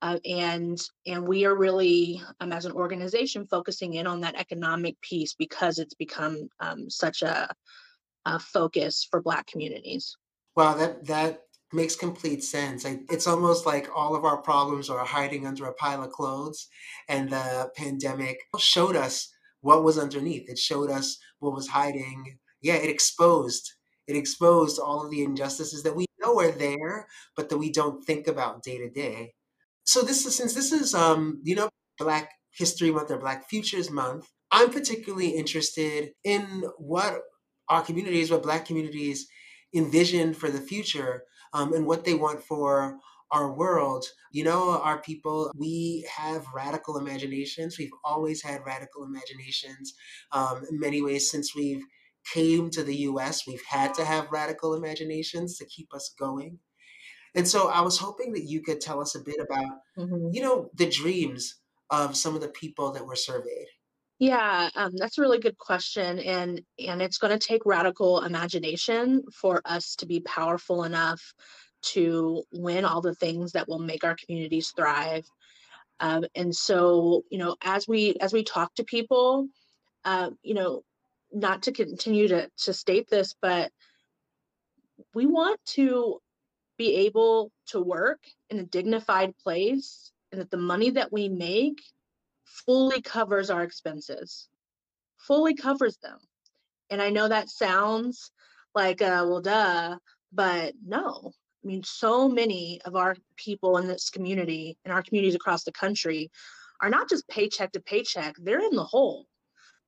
Uh, 0.00 0.18
and 0.24 0.80
and 1.06 1.26
we 1.26 1.44
are 1.44 1.56
really 1.56 2.22
um, 2.40 2.52
as 2.52 2.66
an 2.66 2.72
organization 2.72 3.46
focusing 3.46 3.94
in 3.94 4.06
on 4.06 4.20
that 4.20 4.36
economic 4.36 5.00
piece 5.00 5.34
because 5.34 5.78
it's 5.78 5.94
become 5.94 6.48
um, 6.60 6.88
such 6.88 7.22
a, 7.22 7.52
a, 8.24 8.38
focus 8.38 9.08
for 9.10 9.20
black 9.20 9.44
communities 9.48 10.16
wow 10.54 10.72
that 10.72 11.04
that 11.04 11.40
makes 11.72 11.96
complete 11.96 12.44
sense 12.44 12.86
I, 12.86 13.00
it's 13.10 13.26
almost 13.26 13.66
like 13.66 13.90
all 13.92 14.14
of 14.14 14.24
our 14.24 14.36
problems 14.36 14.88
are 14.88 15.04
hiding 15.04 15.48
under 15.48 15.66
a 15.66 15.74
pile 15.74 16.04
of 16.04 16.12
clothes 16.12 16.68
and 17.08 17.28
the 17.28 17.68
pandemic 17.76 18.38
showed 18.56 18.94
us 18.94 19.28
what 19.60 19.84
was 19.84 19.98
underneath. 19.98 20.48
It 20.48 20.58
showed 20.58 20.90
us 20.90 21.18
what 21.40 21.54
was 21.54 21.68
hiding. 21.68 22.38
Yeah 22.62 22.74
it 22.74 22.90
exposed. 22.90 23.72
It 24.06 24.16
exposed 24.16 24.78
all 24.78 25.04
of 25.04 25.10
the 25.10 25.22
injustices 25.22 25.82
that 25.82 25.94
we 25.94 26.06
know 26.20 26.40
are 26.40 26.50
there 26.50 27.06
but 27.36 27.48
that 27.48 27.58
we 27.58 27.70
don't 27.70 28.04
think 28.04 28.26
about 28.26 28.62
day 28.62 28.78
to 28.78 28.90
day 28.90 29.32
so 29.84 30.02
this 30.02 30.26
is 30.26 30.36
since 30.36 30.52
this 30.54 30.72
is 30.72 30.94
um 30.94 31.40
you 31.44 31.54
know 31.54 31.68
Black 31.98 32.30
History 32.52 32.90
Month 32.90 33.10
or 33.10 33.18
Black 33.18 33.48
Futures 33.48 33.90
Month, 33.90 34.28
I'm 34.50 34.70
particularly 34.70 35.30
interested 35.30 36.10
in 36.24 36.64
what 36.78 37.20
our 37.68 37.82
communities, 37.82 38.30
what 38.30 38.42
Black 38.42 38.64
communities 38.64 39.26
envision 39.74 40.32
for 40.32 40.50
the 40.50 40.60
future, 40.60 41.24
um, 41.52 41.74
and 41.74 41.86
what 41.86 42.04
they 42.04 42.14
want 42.14 42.42
for 42.42 42.98
our 43.30 43.52
world. 43.52 44.04
You 44.32 44.44
know, 44.44 44.80
our 44.80 45.00
people, 45.00 45.50
we 45.56 46.06
have 46.14 46.46
radical 46.54 46.98
imaginations. 46.98 47.78
We've 47.78 47.90
always 48.04 48.42
had 48.42 48.64
radical 48.66 49.04
imaginations. 49.04 49.94
Um, 50.32 50.64
in 50.70 50.78
many 50.78 51.02
ways, 51.02 51.30
since 51.30 51.54
we've 51.54 51.84
came 52.32 52.70
to 52.70 52.82
the 52.82 52.96
U.S., 52.96 53.46
we've 53.46 53.64
had 53.68 53.94
to 53.94 54.04
have 54.04 54.30
radical 54.30 54.74
imaginations 54.74 55.56
to 55.58 55.66
keep 55.66 55.94
us 55.94 56.14
going. 56.18 56.58
And 57.34 57.46
so 57.46 57.68
I 57.68 57.80
was 57.82 57.98
hoping 57.98 58.32
that 58.32 58.44
you 58.44 58.62
could 58.62 58.80
tell 58.80 59.00
us 59.00 59.14
a 59.14 59.20
bit 59.20 59.36
about, 59.40 59.78
mm-hmm. 59.96 60.30
you 60.32 60.42
know, 60.42 60.70
the 60.74 60.88
dreams 60.88 61.56
of 61.90 62.16
some 62.16 62.34
of 62.34 62.40
the 62.40 62.48
people 62.48 62.92
that 62.92 63.06
were 63.06 63.16
surveyed. 63.16 63.66
Yeah, 64.18 64.68
um, 64.74 64.92
that's 64.96 65.16
a 65.16 65.20
really 65.20 65.38
good 65.38 65.56
question, 65.58 66.18
and 66.18 66.60
and 66.84 67.00
it's 67.00 67.18
going 67.18 67.38
to 67.38 67.46
take 67.46 67.64
radical 67.64 68.24
imagination 68.24 69.22
for 69.32 69.62
us 69.64 69.94
to 69.96 70.06
be 70.06 70.18
powerful 70.18 70.82
enough 70.82 71.34
to 71.80 72.42
win 72.52 72.84
all 72.84 73.00
the 73.00 73.14
things 73.14 73.52
that 73.52 73.68
will 73.68 73.78
make 73.78 74.04
our 74.04 74.16
communities 74.16 74.72
thrive. 74.76 75.24
Um, 76.00 76.24
and 76.34 76.54
so, 76.54 77.24
you 77.30 77.38
know, 77.38 77.56
as 77.62 77.88
we 77.88 78.14
as 78.20 78.32
we 78.32 78.44
talk 78.44 78.74
to 78.74 78.84
people, 78.84 79.48
uh, 80.04 80.30
you 80.42 80.54
know, 80.54 80.82
not 81.32 81.62
to 81.62 81.72
continue 81.72 82.28
to 82.28 82.48
to 82.64 82.72
state 82.72 83.08
this, 83.10 83.34
but 83.40 83.70
we 85.14 85.26
want 85.26 85.60
to 85.66 86.20
be 86.76 86.94
able 87.06 87.50
to 87.66 87.80
work 87.80 88.20
in 88.50 88.58
a 88.58 88.64
dignified 88.64 89.36
place 89.38 90.12
and 90.30 90.40
that 90.40 90.50
the 90.50 90.56
money 90.56 90.90
that 90.90 91.12
we 91.12 91.28
make 91.28 91.82
fully 92.44 93.02
covers 93.02 93.50
our 93.50 93.62
expenses, 93.62 94.48
fully 95.18 95.54
covers 95.54 95.96
them. 95.98 96.18
And 96.90 97.02
I 97.02 97.10
know 97.10 97.28
that 97.28 97.50
sounds 97.50 98.30
like, 98.74 99.02
uh, 99.02 99.26
well, 99.28 99.40
duh, 99.40 99.96
but 100.32 100.74
no. 100.86 101.32
I 101.68 101.70
mean, 101.70 101.84
so 101.84 102.30
many 102.30 102.80
of 102.86 102.96
our 102.96 103.14
people 103.36 103.76
in 103.76 103.86
this 103.86 104.08
community, 104.08 104.78
in 104.86 104.90
our 104.90 105.02
communities 105.02 105.34
across 105.34 105.64
the 105.64 105.72
country, 105.72 106.30
are 106.80 106.88
not 106.88 107.10
just 107.10 107.28
paycheck 107.28 107.72
to 107.72 107.80
paycheck, 107.80 108.36
they're 108.38 108.66
in 108.66 108.74
the 108.74 108.84
hole, 108.84 109.26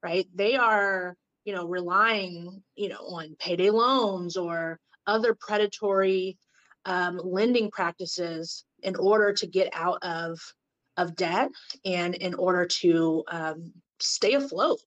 right? 0.03 0.27
They 0.35 0.57
are, 0.57 1.17
you 1.47 1.55
know, 1.55 1.67
relying, 1.67 2.63
you 2.77 2.91
know, 2.91 2.99
on 2.99 3.35
payday 3.39 3.71
loans 3.71 4.37
or 4.37 4.79
other 5.07 5.35
predatory 5.35 6.37
um, 6.85 7.19
lending 7.25 7.71
practices 7.71 8.67
in 8.83 8.95
order 8.97 9.33
to 9.33 9.47
get 9.47 9.71
out 9.73 10.03
of 10.03 10.39
of 10.99 11.17
debt 11.17 11.49
and 11.87 12.15
in 12.15 12.35
order 12.35 12.67
to 12.67 13.25
um, 13.31 13.73
stay 14.01 14.35
afloat 14.35 14.81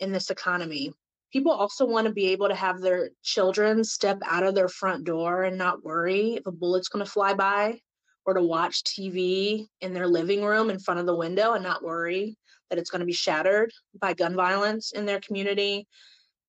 in 0.00 0.12
this 0.12 0.30
economy. 0.30 0.94
People 1.32 1.52
also 1.52 1.84
want 1.84 2.06
to 2.06 2.12
be 2.12 2.28
able 2.28 2.48
to 2.48 2.54
have 2.54 2.80
their 2.80 3.10
children 3.22 3.84
step 3.84 4.18
out 4.24 4.44
of 4.44 4.54
their 4.54 4.68
front 4.68 5.04
door 5.04 5.42
and 5.42 5.58
not 5.58 5.84
worry 5.84 6.36
if 6.36 6.46
a 6.46 6.52
bullet's 6.52 6.88
going 6.88 7.04
to 7.04 7.10
fly 7.10 7.34
by, 7.34 7.80
or 8.24 8.34
to 8.34 8.42
watch 8.42 8.82
TV 8.84 9.66
in 9.80 9.92
their 9.92 10.06
living 10.06 10.44
room 10.44 10.70
in 10.70 10.78
front 10.78 11.00
of 11.00 11.06
the 11.06 11.16
window 11.16 11.52
and 11.52 11.62
not 11.62 11.82
worry 11.82 12.36
that 12.70 12.78
it's 12.78 12.90
going 12.90 13.00
to 13.00 13.06
be 13.06 13.12
shattered 13.12 13.72
by 13.98 14.12
gun 14.12 14.34
violence 14.34 14.92
in 14.92 15.06
their 15.06 15.20
community. 15.20 15.86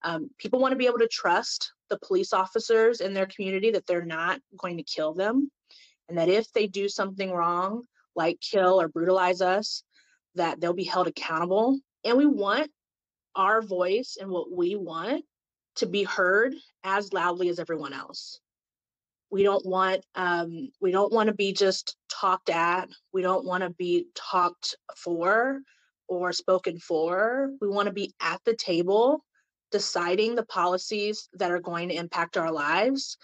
Um, 0.04 0.30
people 0.38 0.60
want 0.60 0.72
to 0.74 0.78
be 0.78 0.88
able 0.88 1.00
to 1.00 1.08
trust 1.08 1.72
the 1.90 2.00
police 2.00 2.34
officers 2.34 3.02
in 3.02 3.14
their 3.14 3.26
community 3.26 3.72
that 3.72 3.86
they're 3.86 4.06
not 4.06 4.40
going 4.58 4.78
to 4.78 4.84
kill 4.84 5.14
them 5.14 5.50
and 6.08 6.18
that 6.18 6.30
if 6.30 6.52
they 6.52 6.68
do 6.68 6.88
something 6.90 7.32
wrong 7.32 7.84
like 8.16 8.40
kill 8.42 8.80
or 8.80 8.88
brutalize 8.88 9.42
us 9.42 9.84
that 10.36 10.60
they'll 10.60 10.74
be 10.74 10.84
held 10.84 11.08
accountable 11.08 11.80
and 12.04 12.18
we 12.18 12.26
want 12.26 12.70
our 13.40 13.62
voice 13.62 14.18
and 14.20 14.30
what 14.30 14.52
we 14.52 14.76
want 14.76 15.24
to 15.78 15.86
be 15.86 16.04
heard 16.04 16.54
as 16.84 17.14
loudly 17.14 17.48
as 17.48 17.58
everyone 17.58 17.94
else. 17.94 18.42
We 19.32 19.44
don't 19.44 19.66
want 19.66 20.06
um, 20.14 20.72
we 20.82 20.92
don't 20.92 21.14
want 21.14 21.28
to 21.28 21.34
be 21.34 21.54
just 21.54 21.96
talked 22.10 22.50
at. 22.50 22.90
We 23.14 23.22
don't 23.22 23.46
want 23.46 23.64
to 23.64 23.70
be 23.70 24.08
talked 24.14 24.76
for 24.98 25.62
or 26.10 26.34
spoken 26.34 26.80
for. 26.80 27.52
We 27.62 27.70
want 27.70 27.86
to 27.86 27.94
be 27.94 28.14
at 28.20 28.42
the 28.44 28.56
table 28.56 29.24
deciding 29.72 30.36
the 30.36 30.46
policies 30.46 31.30
that 31.34 31.52
are 31.52 31.62
going 31.62 31.90
to 31.90 31.96
impact 31.96 32.36
our 32.36 32.52
lives. 32.52 33.18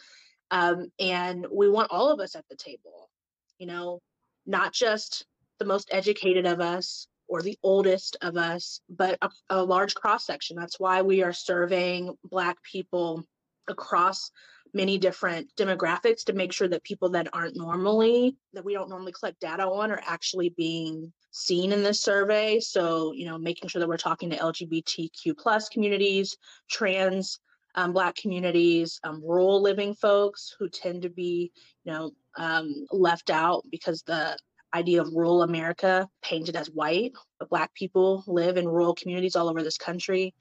Um, 0.49 0.91
and 0.97 1.45
we 1.51 1.67
want 1.67 1.91
all 1.91 2.09
of 2.09 2.21
us 2.21 2.35
at 2.35 2.45
the 2.49 2.55
table, 2.55 3.09
you 3.57 3.67
know, 3.67 3.99
not 4.45 4.71
just 4.71 5.25
the 5.59 5.65
most 5.65 5.89
educated 5.91 6.45
of 6.45 6.61
us 6.61 7.07
or 7.27 7.41
the 7.41 7.57
oldest 7.63 8.17
of 8.21 8.37
us, 8.37 8.81
but 8.89 9.17
a, 9.21 9.29
a 9.49 9.63
large 9.63 9.95
cross 9.95 10.25
section. 10.25 10.55
That's 10.55 10.79
why 10.79 11.01
we 11.01 11.23
are 11.23 11.33
surveying 11.33 12.15
Black 12.23 12.57
people 12.63 13.23
across 13.67 14.31
many 14.73 14.97
different 14.97 15.49
demographics 15.55 16.25
to 16.25 16.33
make 16.33 16.51
sure 16.51 16.67
that 16.67 16.83
people 16.83 17.09
that 17.09 17.29
aren't 17.33 17.55
normally, 17.55 18.35
that 18.53 18.65
we 18.65 18.73
don't 18.73 18.89
normally 18.89 19.13
collect 19.13 19.39
data 19.39 19.63
on, 19.63 19.91
are 19.91 20.01
actually 20.05 20.49
being 20.49 21.11
seen 21.31 21.71
in 21.71 21.81
this 21.81 22.01
survey. 22.01 22.59
So, 22.59 23.13
you 23.13 23.25
know, 23.25 23.37
making 23.37 23.69
sure 23.69 23.79
that 23.79 23.87
we're 23.87 23.97
talking 23.97 24.29
to 24.29 24.37
LGBTQ 24.37 25.37
plus 25.37 25.69
communities, 25.69 26.37
trans 26.69 27.39
um, 27.75 27.93
Black 27.93 28.15
communities, 28.15 28.99
um, 29.03 29.21
rural 29.23 29.61
living 29.61 29.93
folks 29.93 30.55
who 30.57 30.69
tend 30.69 31.01
to 31.03 31.09
be, 31.09 31.51
you 31.83 31.91
know, 31.91 32.11
um, 32.37 32.85
left 32.91 33.29
out 33.29 33.63
because 33.69 34.01
the 34.03 34.37
idea 34.75 35.01
of 35.01 35.13
rural 35.13 35.41
America 35.43 36.07
painted 36.21 36.55
as 36.55 36.69
white, 36.69 37.13
but 37.39 37.49
Black 37.49 37.73
people 37.73 38.23
live 38.27 38.57
in 38.57 38.67
rural 38.67 38.93
communities 38.93 39.35
all 39.35 39.49
over 39.49 39.63
this 39.63 39.77
country, 39.77 40.33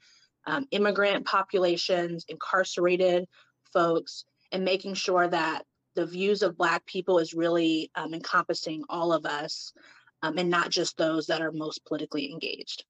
um, 0.45 0.67
immigrant 0.71 1.25
populations, 1.25 2.25
incarcerated 2.27 3.25
folks, 3.73 4.25
and 4.51 4.63
making 4.63 4.93
sure 4.93 5.27
that 5.27 5.63
the 5.95 6.05
views 6.05 6.41
of 6.41 6.57
Black 6.57 6.85
people 6.85 7.19
is 7.19 7.33
really 7.33 7.89
um, 7.95 8.13
encompassing 8.13 8.83
all 8.89 9.13
of 9.13 9.25
us 9.25 9.73
um, 10.21 10.37
and 10.37 10.49
not 10.49 10.69
just 10.69 10.97
those 10.97 11.27
that 11.27 11.41
are 11.41 11.51
most 11.51 11.85
politically 11.85 12.31
engaged. 12.31 12.83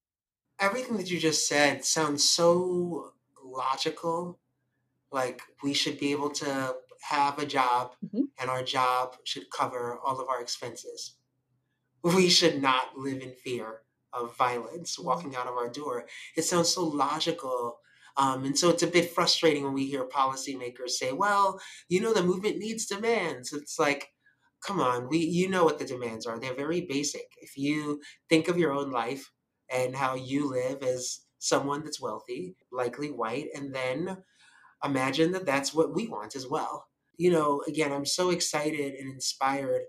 Everything 0.59 0.97
that 0.97 1.11
you 1.11 1.19
just 1.19 1.47
said 1.47 1.85
sounds 1.85 2.27
so 2.27 3.11
logical. 3.43 4.39
Like 5.11 5.41
we 5.63 5.73
should 5.73 5.99
be 5.99 6.11
able 6.11 6.31
to 6.31 6.75
have 7.01 7.37
a 7.37 7.45
job 7.45 7.93
mm-hmm. 8.03 8.23
and 8.39 8.49
our 8.49 8.63
job 8.63 9.15
should 9.23 9.49
cover 9.51 9.99
all 10.03 10.19
of 10.19 10.27
our 10.27 10.41
expenses. 10.41 11.15
We 12.05 12.29
should 12.29 12.61
not 12.61 12.97
live 12.97 13.21
in 13.21 13.33
fear 13.33 13.81
of 14.13 14.37
violence 14.37 14.99
walking 14.99 15.35
out 15.35 15.47
of 15.47 15.55
our 15.55 15.69
door. 15.69 16.05
It 16.37 16.43
sounds 16.43 16.69
so 16.69 16.83
logical. 16.85 17.79
Um, 18.15 18.45
and 18.45 18.57
so 18.57 18.69
it's 18.69 18.83
a 18.83 18.87
bit 18.87 19.11
frustrating 19.13 19.63
when 19.63 19.73
we 19.73 19.87
hear 19.87 20.05
policymakers 20.07 20.91
say, 20.91 21.11
well, 21.11 21.59
you 21.89 21.99
know, 21.99 22.13
the 22.13 22.23
movement 22.23 22.59
needs 22.59 22.85
demands. 22.85 23.51
It's 23.53 23.79
like, 23.79 24.09
come 24.65 24.79
on, 24.79 25.09
we 25.09 25.17
you 25.17 25.49
know 25.49 25.65
what 25.65 25.79
the 25.79 25.85
demands 25.85 26.27
are. 26.27 26.39
They're 26.39 26.55
very 26.55 26.81
basic. 26.81 27.27
If 27.41 27.57
you 27.57 28.01
think 28.29 28.47
of 28.47 28.57
your 28.59 28.71
own 28.71 28.91
life 28.91 29.31
and 29.69 29.95
how 29.95 30.15
you 30.15 30.49
live 30.49 30.83
as 30.83 31.21
someone 31.39 31.83
that's 31.83 32.01
wealthy, 32.01 32.55
likely 32.71 33.11
white, 33.11 33.47
and 33.55 33.73
then 33.75 34.17
imagine 34.83 35.31
that 35.33 35.45
that's 35.45 35.73
what 35.73 35.93
we 35.95 36.07
want 36.07 36.35
as 36.35 36.47
well. 36.47 36.87
You 37.17 37.31
know, 37.31 37.63
again, 37.67 37.91
I'm 37.91 38.05
so 38.05 38.29
excited 38.29 38.93
and 38.95 39.11
inspired 39.11 39.83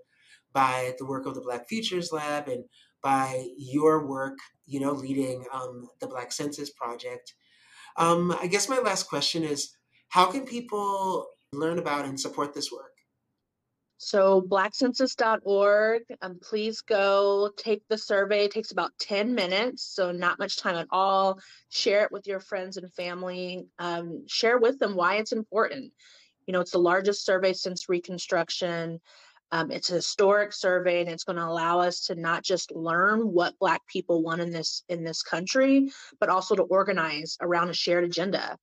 by 0.57 0.95
the 0.97 1.05
work 1.05 1.27
of 1.27 1.35
the 1.35 1.41
Black 1.41 1.69
Futures 1.69 2.11
Lab 2.11 2.47
and 2.47 2.63
by 3.03 3.45
your 3.59 4.07
work, 4.07 4.39
you 4.65 4.79
know, 4.79 4.91
leading 4.91 5.45
um, 5.53 5.87
the 6.01 6.07
Black 6.07 6.31
Census 6.31 6.71
Project. 6.71 7.35
Um, 7.95 8.35
I 8.41 8.47
guess 8.47 8.67
my 8.67 8.79
last 8.79 9.07
question 9.07 9.43
is 9.43 9.69
how 10.09 10.31
can 10.31 10.47
people 10.47 11.27
learn 11.53 11.77
about 11.77 12.05
and 12.05 12.19
support 12.19 12.55
this 12.55 12.71
work? 12.71 12.93
So 13.99 14.41
blackcensus.org, 14.41 16.01
um, 16.23 16.39
please 16.41 16.81
go 16.81 17.51
take 17.55 17.83
the 17.87 17.97
survey. 17.97 18.45
It 18.45 18.51
takes 18.51 18.71
about 18.71 18.93
10 18.99 19.35
minutes, 19.35 19.83
so 19.83 20.11
not 20.11 20.39
much 20.39 20.57
time 20.57 20.75
at 20.75 20.87
all. 20.89 21.39
Share 21.69 22.03
it 22.03 22.11
with 22.11 22.25
your 22.25 22.39
friends 22.39 22.77
and 22.77 22.91
family. 22.93 23.67
Um, 23.77 24.23
share 24.27 24.57
with 24.57 24.79
them 24.79 24.95
why 24.95 25.17
it's 25.17 25.33
important. 25.33 25.93
You 26.47 26.53
know, 26.53 26.61
it's 26.61 26.71
the 26.71 26.79
largest 26.79 27.25
survey 27.25 27.53
since 27.53 27.89
Reconstruction. 27.89 28.99
Um, 29.51 29.71
it's 29.71 29.89
a 29.89 29.95
historic 29.95 30.51
survey, 30.51 30.99
and 30.99 31.09
it's 31.09 31.23
going 31.23 31.37
to 31.37 31.45
allow 31.45 31.79
us 31.79 32.07
to 32.07 32.15
not 32.15 32.43
just 32.43 32.71
learn 32.75 33.31
what 33.31 33.57
Black 33.59 33.81
people 33.87 34.21
want 34.21 34.41
in 34.41 34.51
this 34.51 34.83
in 34.89 35.03
this 35.03 35.23
country, 35.23 35.89
but 36.19 36.29
also 36.29 36.55
to 36.55 36.63
organize 36.63 37.37
around 37.41 37.69
a 37.69 37.73
shared 37.73 38.03
agenda 38.03 38.57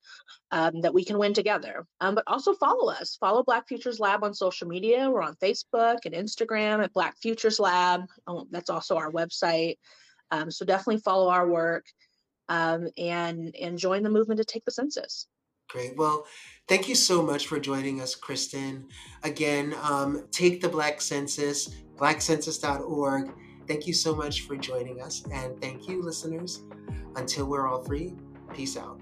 um, 0.51 0.81
that 0.81 0.93
we 0.93 1.03
can 1.03 1.17
win 1.17 1.33
together. 1.33 1.87
Um, 2.01 2.13
but 2.13 2.23
also 2.27 2.53
follow 2.53 2.91
us. 2.91 3.17
Follow 3.19 3.43
Black 3.43 3.67
Futures 3.67 3.99
Lab 3.99 4.23
on 4.23 4.33
social 4.33 4.67
media. 4.67 5.09
We're 5.09 5.23
on 5.23 5.35
Facebook 5.35 5.99
and 6.05 6.13
Instagram 6.13 6.83
at 6.83 6.93
Black 6.93 7.17
Futures 7.17 7.59
Lab. 7.59 8.01
Oh, 8.27 8.47
that's 8.51 8.69
also 8.69 8.97
our 8.97 9.11
website. 9.11 9.77
Um, 10.31 10.51
so 10.51 10.65
definitely 10.65 11.01
follow 11.01 11.29
our 11.29 11.47
work 11.47 11.85
um, 12.47 12.89
and 12.97 13.55
and 13.55 13.77
join 13.77 14.03
the 14.03 14.09
movement 14.09 14.39
to 14.39 14.45
take 14.45 14.65
the 14.65 14.71
census. 14.71 15.27
Great. 15.69 15.97
Well, 15.97 16.25
thank 16.67 16.87
you 16.87 16.95
so 16.95 17.21
much 17.21 17.47
for 17.47 17.59
joining 17.59 18.01
us, 18.01 18.15
Kristen. 18.15 18.87
Again, 19.23 19.75
um, 19.81 20.27
take 20.31 20.61
the 20.61 20.69
Black 20.69 21.01
Census, 21.01 21.69
blackcensus.org. 21.95 23.31
Thank 23.67 23.87
you 23.87 23.93
so 23.93 24.15
much 24.15 24.41
for 24.41 24.55
joining 24.55 25.01
us. 25.01 25.23
And 25.31 25.59
thank 25.59 25.87
you, 25.87 26.01
listeners. 26.01 26.63
Until 27.15 27.45
we're 27.47 27.67
all 27.67 27.83
free, 27.83 28.13
peace 28.53 28.77
out. 28.77 29.01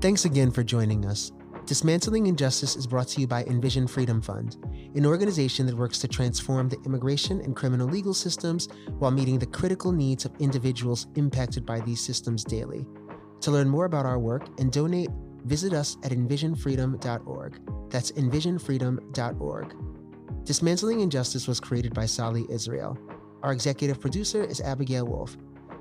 Thanks 0.00 0.24
again 0.24 0.50
for 0.50 0.62
joining 0.62 1.06
us. 1.06 1.32
Dismantling 1.68 2.28
Injustice 2.28 2.76
is 2.76 2.86
brought 2.86 3.08
to 3.08 3.20
you 3.20 3.26
by 3.26 3.44
Envision 3.44 3.86
Freedom 3.86 4.22
Fund, 4.22 4.56
an 4.94 5.04
organization 5.04 5.66
that 5.66 5.76
works 5.76 5.98
to 5.98 6.08
transform 6.08 6.68
the 6.68 6.80
immigration 6.86 7.40
and 7.42 7.54
criminal 7.54 7.86
legal 7.86 8.14
systems 8.14 8.68
while 8.98 9.10
meeting 9.10 9.38
the 9.38 9.46
critical 9.46 9.92
needs 9.92 10.24
of 10.24 10.32
individuals 10.38 11.08
impacted 11.16 11.66
by 11.66 11.80
these 11.80 12.00
systems 12.00 12.42
daily. 12.42 12.86
To 13.42 13.50
learn 13.50 13.68
more 13.68 13.84
about 13.84 14.06
our 14.06 14.18
work 14.18 14.48
and 14.58 14.72
donate, 14.72 15.10
visit 15.44 15.72
us 15.72 15.96
at 16.02 16.12
envisionfreedom.org. 16.12 17.90
That's 17.90 18.12
envisionfreedom.org. 18.12 19.74
Dismantling 20.44 21.00
Injustice 21.00 21.46
was 21.46 21.60
created 21.60 21.94
by 21.94 22.06
Sally 22.06 22.46
Israel. 22.48 22.98
Our 23.42 23.52
executive 23.52 24.00
producer 24.00 24.42
is 24.42 24.60
Abigail 24.60 25.06
Wolf. 25.06 25.36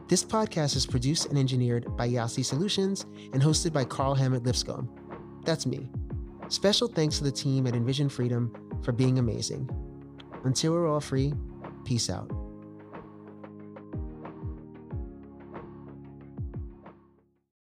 This 0.07 0.23
podcast 0.23 0.75
is 0.75 0.85
produced 0.85 1.25
and 1.27 1.37
engineered 1.37 1.97
by 1.97 2.05
Yasi 2.05 2.43
Solutions 2.43 3.05
and 3.33 3.41
hosted 3.41 3.73
by 3.73 3.83
Carl 3.83 4.13
Hammett 4.13 4.43
Lipscomb. 4.43 4.89
That's 5.43 5.65
me. 5.65 5.89
Special 6.49 6.87
thanks 6.87 7.17
to 7.17 7.23
the 7.23 7.31
team 7.31 7.67
at 7.67 7.75
Envision 7.75 8.07
Freedom 8.07 8.53
for 8.83 8.91
being 8.91 9.19
amazing. 9.19 9.69
Until 10.43 10.73
we're 10.73 10.87
all 10.87 11.01
free, 11.01 11.33
peace 11.83 12.09
out. 12.09 12.31